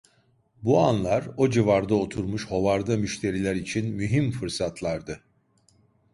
[0.63, 5.19] Bu anlar o civarda oturmuş hovarda müşteriler için mühim fırsatlardı.